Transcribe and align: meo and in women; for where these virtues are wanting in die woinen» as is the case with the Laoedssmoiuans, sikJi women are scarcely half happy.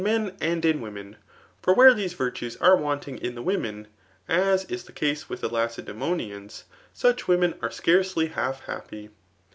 meo 0.03 0.31
and 0.41 0.65
in 0.65 0.81
women; 0.81 1.15
for 1.61 1.75
where 1.75 1.93
these 1.93 2.13
virtues 2.15 2.57
are 2.57 2.75
wanting 2.75 3.19
in 3.19 3.35
die 3.35 3.41
woinen» 3.43 3.85
as 4.27 4.65
is 4.65 4.85
the 4.85 4.91
case 4.91 5.29
with 5.29 5.41
the 5.41 5.49
Laoedssmoiuans, 5.51 6.63
sikJi 6.95 7.27
women 7.27 7.53
are 7.61 7.69
scarcely 7.69 8.25
half 8.29 8.61
happy. 8.61 9.11